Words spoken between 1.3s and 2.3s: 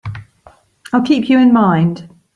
in mind.